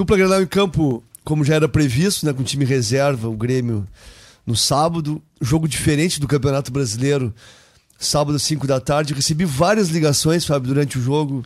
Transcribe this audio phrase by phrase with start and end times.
[0.00, 3.86] Dupla Grenal em campo, como já era previsto, né, com time reserva, o Grêmio
[4.46, 5.22] no sábado.
[5.42, 7.34] Jogo diferente do Campeonato Brasileiro,
[7.98, 9.12] sábado às 5 da tarde.
[9.12, 11.44] Recebi várias ligações, Fábio, durante o jogo.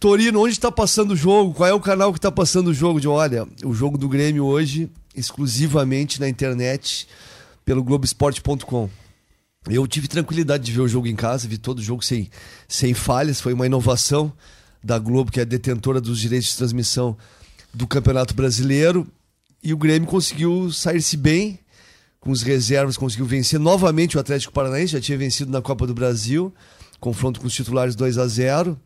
[0.00, 1.52] Torino, onde está passando o jogo?
[1.52, 2.98] Qual é o canal que está passando o jogo?
[2.98, 7.06] De olha, o jogo do Grêmio hoje, exclusivamente na internet,
[7.62, 8.88] pelo Globoesporte.com.
[9.68, 12.30] Eu tive tranquilidade de ver o jogo em casa, vi todo o jogo sem,
[12.66, 13.38] sem falhas.
[13.38, 14.32] Foi uma inovação
[14.82, 17.18] da Globo, que é detentora dos direitos de transmissão
[17.74, 19.06] do Campeonato Brasileiro.
[19.62, 21.58] E o Grêmio conseguiu sair-se bem
[22.20, 25.94] com os reservas, conseguiu vencer novamente o Atlético Paranaense, já tinha vencido na Copa do
[25.94, 26.54] Brasil,
[27.00, 28.78] confronto com os titulares 2 a 0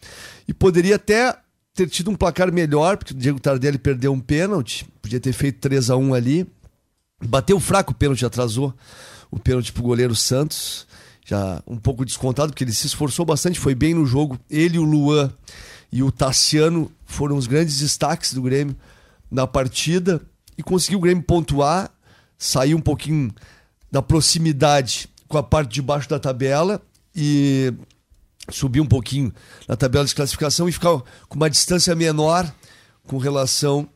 [0.48, 1.36] E poderia até
[1.74, 5.60] ter tido um placar melhor, porque o Diego Tardelli perdeu um pênalti, podia ter feito
[5.60, 6.46] 3 a 1 ali.
[7.22, 8.74] Bateu fraco o pênalti, atrasou
[9.30, 10.86] o pênalti pro goleiro Santos,
[11.24, 14.38] já um pouco descontado, porque ele se esforçou bastante, foi bem no jogo.
[14.48, 15.30] Ele, o Luan
[15.92, 18.76] e o Tassiano foram os grandes destaques do Grêmio
[19.30, 20.20] na partida
[20.58, 21.90] e conseguiu o Grêmio pontuar,
[22.36, 23.32] sair um pouquinho
[23.90, 26.82] da proximidade com a parte de baixo da tabela
[27.14, 27.72] e
[28.50, 29.32] subir um pouquinho
[29.66, 32.52] na tabela de classificação e ficar com uma distância menor
[33.06, 33.88] com relação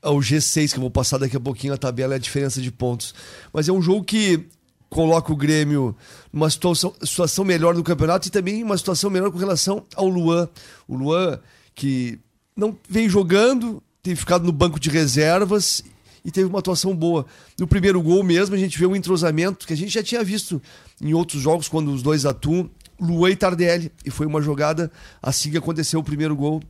[0.00, 2.70] ao G6, que eu vou passar daqui a pouquinho a tabela e a diferença de
[2.70, 3.14] pontos.
[3.52, 4.46] Mas é um jogo que
[4.88, 5.94] coloca o Grêmio
[6.32, 10.48] numa situação, situação melhor no campeonato e também uma situação melhor com relação ao Luan.
[10.86, 11.38] O Luan,
[11.74, 12.18] que
[12.58, 15.80] não vem jogando, tem ficado no banco de reservas
[16.24, 17.24] e teve uma atuação boa.
[17.56, 20.60] No primeiro gol mesmo, a gente vê um entrosamento que a gente já tinha visto
[21.00, 22.68] em outros jogos, quando os dois atuam,
[23.00, 23.92] Luan e Tardelli.
[24.04, 24.90] E foi uma jogada
[25.22, 26.60] assim que aconteceu o primeiro gol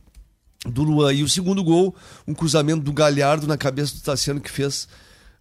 [0.63, 1.11] do Luan.
[1.11, 1.95] E o segundo gol,
[2.27, 4.87] um cruzamento do Galhardo na cabeça do Tassiano que fez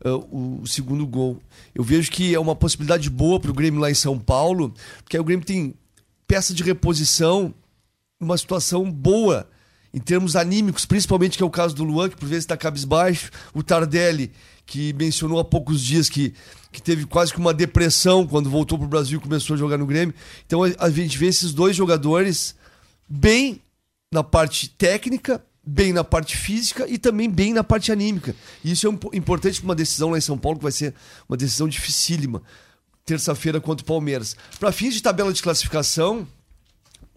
[0.02, 1.42] uh, o segundo gol.
[1.74, 4.72] Eu vejo que é uma possibilidade boa para o Grêmio lá em São Paulo,
[5.04, 5.74] porque aí o Grêmio tem
[6.26, 7.52] peça de reposição
[8.18, 9.46] numa situação boa
[9.92, 13.30] em termos anímicos, principalmente que é o caso do Luan, que por vezes está cabisbaixo,
[13.54, 14.32] o Tardelli,
[14.66, 16.34] que mencionou há poucos dias que,
[16.70, 19.78] que teve quase que uma depressão quando voltou para o Brasil e começou a jogar
[19.78, 20.14] no Grêmio.
[20.46, 22.54] Então a gente vê esses dois jogadores
[23.08, 23.62] bem
[24.12, 28.34] na parte técnica bem na parte física e também bem na parte anímica.
[28.64, 30.94] E isso é importante para uma decisão lá em São Paulo, que vai ser
[31.28, 32.42] uma decisão dificílima.
[33.04, 34.34] Terça-feira contra o Palmeiras.
[34.58, 36.26] Para fins de tabela de classificação,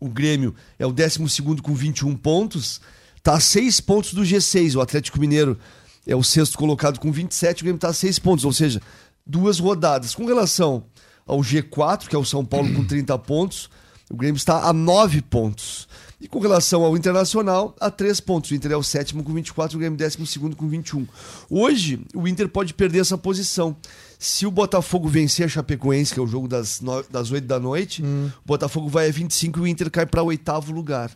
[0.02, 1.20] o Grêmio é o 12
[1.62, 2.82] com 21 pontos,
[3.16, 4.76] está a 6 pontos do G6.
[4.76, 5.58] O Atlético Mineiro
[6.06, 8.82] é o sexto colocado com 27, o Grêmio está a 6 pontos, ou seja,
[9.26, 10.16] duas rodadas.
[10.16, 10.84] Com relação
[11.26, 13.70] ao G4, que é o São Paulo com 30 pontos,
[14.10, 15.88] o Grêmio está a 9 pontos.
[16.20, 18.52] E com relação ao Internacional, a três pontos.
[18.52, 21.08] O Inter é o sétimo com 24, o Grêmio décimo segundo com 21.
[21.50, 23.76] Hoje, o Inter pode perder essa posição.
[24.24, 27.02] Se o Botafogo vencer a Chapecoense, que é o jogo das, no...
[27.10, 28.30] das 8 da noite, hum.
[28.46, 31.10] o Botafogo vai a 25 e o Inter cai para o oitavo lugar.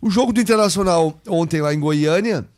[0.00, 2.48] O jogo do Internacional ontem lá em Goiânia,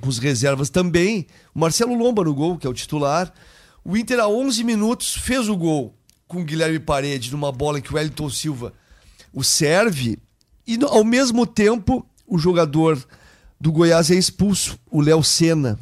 [0.00, 3.32] com os reservas também, o Marcelo Lomba no gol, que é o titular.
[3.84, 5.92] O Inter, a 11 minutos, fez o gol
[6.28, 8.72] com o Guilherme Parede numa bola que o Wellington Silva
[9.32, 10.16] o serve
[10.64, 13.04] e ao mesmo tempo, o jogador
[13.60, 15.76] do Goiás é expulso, o Léo Senna.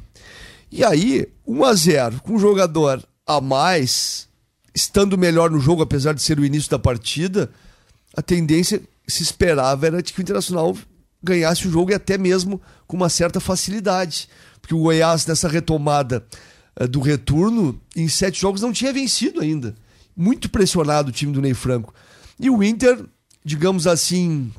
[0.72, 4.28] E aí, 1 a 0 com um jogador a mais,
[4.74, 7.48] estando melhor no jogo, apesar de ser o início da partida,
[8.16, 10.76] a tendência se esperava era de que o Internacional
[11.22, 14.28] ganhasse o jogo e até mesmo com uma certa facilidade.
[14.60, 16.26] Porque o Goiás, nessa retomada
[16.80, 19.76] uh, do retorno, em sete jogos não tinha vencido ainda.
[20.16, 21.94] Muito pressionado o time do Ney Franco.
[22.38, 23.04] E o Inter,
[23.44, 24.52] digamos assim,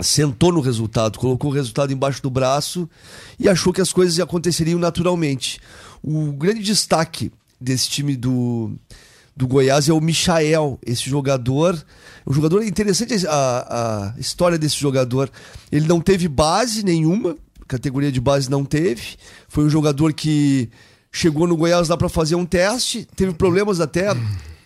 [0.00, 2.90] sentou no resultado, colocou o resultado embaixo do braço
[3.38, 5.60] e achou que as coisas aconteceriam naturalmente.
[6.02, 8.72] O grande destaque desse time do,
[9.36, 11.80] do Goiás é o Michael, esse jogador.
[12.24, 15.30] O jogador é interessante a, a história desse jogador.
[15.70, 17.36] Ele não teve base nenhuma,
[17.68, 19.16] categoria de base não teve.
[19.48, 20.70] Foi um jogador que
[21.12, 24.14] chegou no Goiás lá para fazer um teste, teve problemas até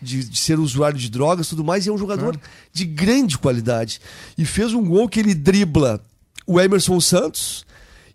[0.01, 2.41] de, de, ser usuário de drogas tudo mais, e é um jogador claro.
[2.73, 4.01] de grande qualidade.
[4.37, 6.01] E fez um gol que ele dribla
[6.47, 7.65] o Emerson Santos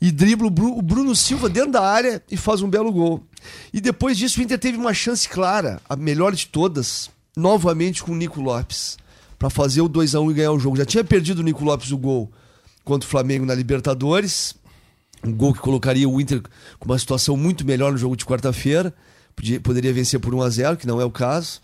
[0.01, 3.23] e dribla o, Bru, o Bruno Silva dentro da área e faz um belo gol.
[3.73, 8.11] E depois disso o Inter teve uma chance clara, a melhor de todas, novamente com
[8.11, 8.97] o Nico Lopes,
[9.37, 10.77] para fazer o 2 a 1 e ganhar o jogo.
[10.77, 12.31] Já tinha perdido o Nico Lopes o gol
[12.83, 14.55] contra o Flamengo na Libertadores,
[15.23, 16.41] um gol que colocaria o Inter
[16.79, 18.93] com uma situação muito melhor no jogo de quarta-feira.
[19.63, 21.61] Poderia vencer por 1 a 0 que não é o caso.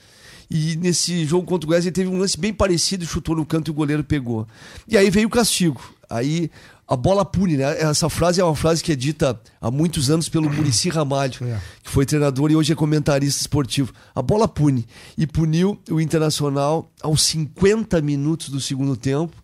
[0.50, 3.70] E nesse jogo contra o Goiás ele teve um lance bem parecido, chutou no canto
[3.70, 4.48] e o goleiro pegou.
[4.88, 5.82] E aí veio o castigo.
[6.10, 6.52] Aí
[6.88, 7.82] a bola pune, né?
[7.82, 11.60] Essa frase é uma frase que é dita há muitos anos pelo Murici Ramalho, é.
[11.84, 13.92] que foi treinador e hoje é comentarista esportivo.
[14.14, 14.86] A bola pune.
[15.18, 19.36] E puniu o Internacional aos 50 minutos do segundo tempo.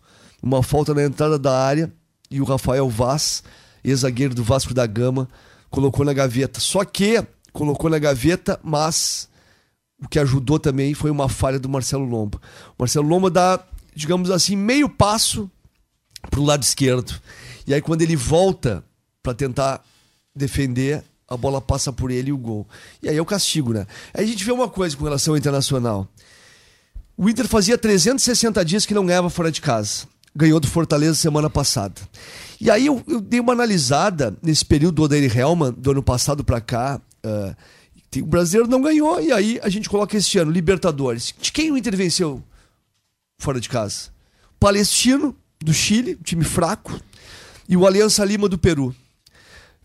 [0.42, 1.92] Uma falta na entrada da área
[2.30, 3.42] e o Rafael Vaz
[3.84, 5.28] ex-zagueiro do Vasco da Gama,
[5.70, 6.60] colocou na gaveta.
[6.60, 7.22] Só que
[7.52, 9.28] colocou na gaveta, mas
[10.02, 12.40] o que ajudou também foi uma falha do Marcelo Lomba.
[12.70, 13.60] O Marcelo Lomba dá,
[13.94, 15.50] digamos assim, meio passo
[16.30, 17.20] para o lado esquerdo.
[17.66, 18.84] E aí quando ele volta
[19.22, 19.82] para tentar
[20.34, 22.66] defender, a bola passa por ele e o gol.
[23.02, 23.86] E aí é o castigo, né?
[24.12, 26.08] Aí a gente vê uma coisa com relação ao Internacional.
[27.16, 30.06] O Inter fazia 360 dias que não ganhava fora de casa.
[30.34, 32.00] Ganhou do Fortaleza semana passada.
[32.60, 36.42] E aí eu, eu dei uma analisada nesse período do Odair Helman, do ano passado
[36.42, 37.00] para cá.
[37.24, 37.54] Uh,
[38.20, 41.34] o brasileiro não ganhou, e aí a gente coloca este ano, Libertadores.
[41.40, 42.42] De quem o Inter venceu
[43.38, 44.10] fora de casa?
[44.60, 46.98] Palestino, do Chile, time fraco,
[47.68, 48.94] e o Aliança Lima do Peru.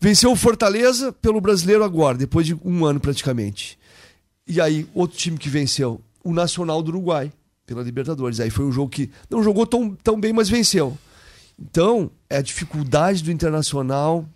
[0.00, 3.78] Venceu o Fortaleza pelo brasileiro agora, depois de um ano praticamente.
[4.46, 7.32] E aí, outro time que venceu, o Nacional do Uruguai,
[7.66, 8.40] pela Libertadores.
[8.40, 10.96] Aí foi um jogo que não jogou tão, tão bem, mas venceu.
[11.58, 14.26] Então, é a dificuldade do Internacional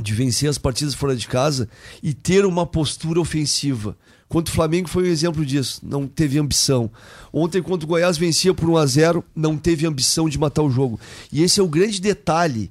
[0.00, 1.68] de vencer as partidas fora de casa
[2.02, 3.96] e ter uma postura ofensiva.
[4.28, 6.90] Contra o Flamengo foi um exemplo disso, não teve ambição.
[7.32, 10.70] Ontem, contra o Goiás, vencia por 1 a 0 não teve ambição de matar o
[10.70, 11.00] jogo.
[11.32, 12.70] E esse é o grande detalhe,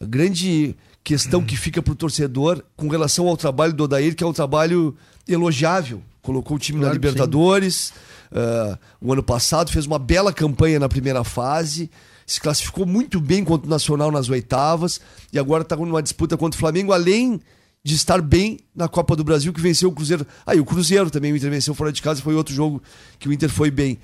[0.00, 4.24] a grande questão que fica para o torcedor com relação ao trabalho do Odair, que
[4.24, 4.96] é um trabalho
[5.28, 6.02] elogiável.
[6.22, 7.92] Colocou o time claro na Libertadores
[8.32, 11.90] uh, o ano passado, fez uma bela campanha na primeira fase,
[12.26, 15.00] se classificou muito bem contra o Nacional nas oitavas
[15.32, 17.40] e agora está numa disputa contra o Flamengo, além
[17.82, 20.26] de estar bem na Copa do Brasil, que venceu o Cruzeiro.
[20.46, 22.82] Ah, e o Cruzeiro também, o Inter venceu fora de casa, foi outro jogo
[23.18, 23.98] que o Inter foi bem.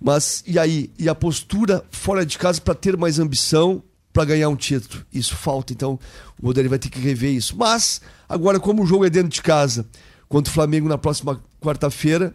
[0.00, 0.90] Mas e aí?
[0.98, 3.82] E a postura fora de casa para ter mais ambição,
[4.12, 5.04] para ganhar um título.
[5.12, 5.98] Isso falta, então
[6.40, 7.56] o Odair vai ter que rever isso.
[7.56, 9.86] Mas, agora, como o jogo é dentro de casa,
[10.28, 12.34] contra o Flamengo na próxima quarta-feira,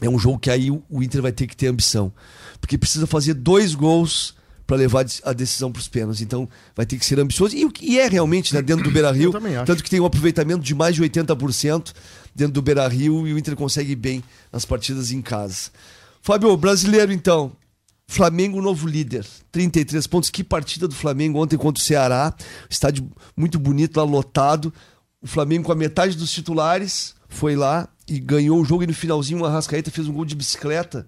[0.00, 2.12] é um jogo que aí o Inter vai ter que ter ambição.
[2.60, 4.34] Porque precisa fazer dois gols
[4.66, 6.22] para levar a decisão para os pênaltis.
[6.22, 7.56] Então vai ter que ser ambicioso.
[7.56, 9.32] E o que é realmente né, dentro do Beira Rio.
[9.64, 11.92] Tanto que tem um aproveitamento de mais de 80%
[12.34, 14.22] dentro do Beira Rio e o Inter consegue bem
[14.52, 15.70] nas partidas em casa.
[16.22, 17.52] Fábio, brasileiro então.
[18.06, 20.30] Flamengo, novo líder, 33 pontos.
[20.30, 22.34] Que partida do Flamengo ontem contra o Ceará.
[22.68, 24.72] Estádio muito bonito lá, lotado.
[25.22, 28.82] O Flamengo com a metade dos titulares foi lá e ganhou o jogo.
[28.82, 31.06] E no finalzinho, o Arrascaeta fez um gol de bicicleta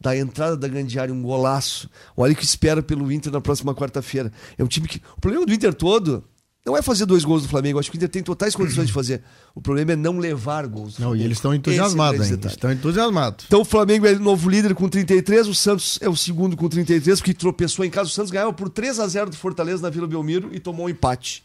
[0.00, 1.88] da entrada da grande área, um golaço.
[2.16, 4.32] Olha o que espera pelo Inter na próxima quarta-feira.
[4.56, 5.00] É um time que.
[5.16, 6.24] O problema do Inter todo
[6.64, 7.78] não é fazer dois gols do Flamengo.
[7.78, 9.22] Acho que o Inter tem totais condições de fazer.
[9.54, 10.98] O problema é não levar gols.
[10.98, 12.48] Não, e eles estão entusiasmados é ainda.
[12.48, 13.44] Estão entusiasmados.
[13.46, 16.68] Então o Flamengo é o novo líder com 33, o Santos é o segundo com
[16.68, 18.08] 33, porque tropeçou em casa.
[18.08, 20.88] O Santos ganhava por 3 a 0 do Fortaleza na Vila Belmiro e tomou um
[20.88, 21.44] empate.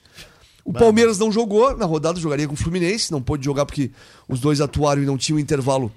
[0.64, 3.92] O Palmeiras não jogou, na rodada jogaria com o Fluminense, não pôde jogar porque
[4.28, 5.92] os dois atuaram e não tinham intervalo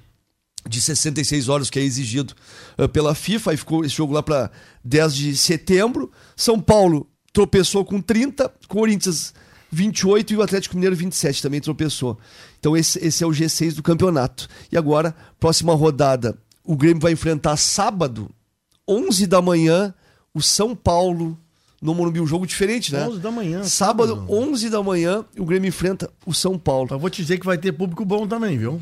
[0.66, 2.34] de 66 horas que é exigido
[2.78, 4.50] uh, pela FIFA, e ficou esse jogo lá para
[4.84, 6.10] 10 de setembro.
[6.36, 9.34] São Paulo tropeçou com 30, Corinthians
[9.70, 12.18] 28 e o Atlético Mineiro 27 também tropeçou.
[12.58, 14.48] Então esse, esse é o G6 do campeonato.
[14.72, 18.30] E agora, próxima rodada, o Grêmio vai enfrentar sábado,
[18.86, 19.94] 11 da manhã,
[20.34, 21.38] o São Paulo
[21.80, 23.06] no Morumbi, um jogo diferente, né?
[23.06, 23.62] 11 da manhã.
[23.62, 26.88] Sábado, sábado, 11 da manhã, o Grêmio enfrenta o São Paulo.
[26.90, 28.80] Eu vou te dizer que vai ter público bom também, viu?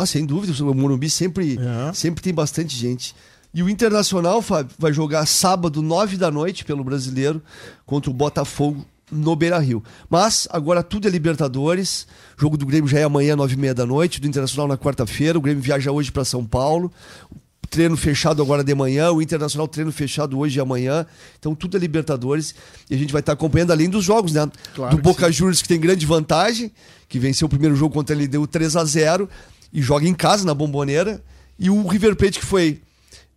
[0.00, 1.92] Ah, sem dúvida, o Morumbi sempre, é.
[1.92, 3.14] sempre tem bastante gente.
[3.52, 7.42] E o Internacional, Fábio, vai jogar sábado, 9 da noite, pelo brasileiro,
[7.84, 8.82] contra o Botafogo
[9.12, 9.84] no Beira Rio.
[10.08, 12.06] Mas agora tudo é Libertadores.
[12.38, 14.78] O jogo do Grêmio já é amanhã, 9 e meia da noite, do Internacional na
[14.78, 15.36] quarta-feira.
[15.36, 16.90] O Grêmio viaja hoje para São Paulo.
[17.68, 21.06] Treino fechado agora de manhã, o Internacional treino fechado hoje e amanhã.
[21.38, 22.54] Então tudo é Libertadores.
[22.88, 24.50] E a gente vai estar acompanhando além dos jogos, né?
[24.74, 25.32] Claro do Boca sim.
[25.32, 26.72] Juniors, que tem grande vantagem,
[27.08, 29.28] que venceu o primeiro jogo contra ele, deu 3 a 0
[29.72, 31.22] e joga em casa, na Bomboneira.
[31.58, 32.80] E o River Plate, que foi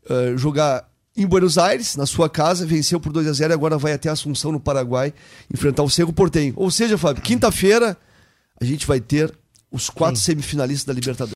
[0.10, 3.78] uh, jogar em Buenos Aires, na sua casa, venceu por 2 a 0 e agora
[3.78, 5.14] vai até Assunção, no Paraguai,
[5.54, 6.54] enfrentar o Cerro Portenho.
[6.56, 7.98] Ou seja, Fábio, quinta-feira
[8.60, 9.34] a gente vai ter
[9.72, 10.26] os quatro Sim.
[10.34, 11.32] semifinalistas da Libertadores.